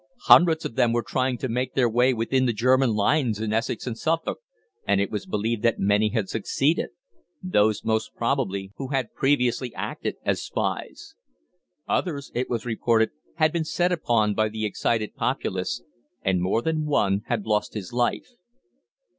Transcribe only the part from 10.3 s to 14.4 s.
spies. Others, it was reported, had been set upon